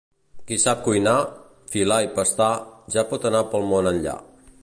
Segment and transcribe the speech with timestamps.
[0.51, 1.13] Qui sap cuinar,
[1.75, 2.49] filar i pastar
[2.97, 4.17] ja pot anar pel món enllà.